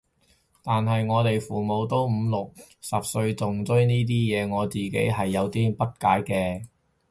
[0.63, 2.51] 但係我哋父母都五六
[2.81, 6.65] 十歲仲追呢啲嘢，我自己係有啲不解嘅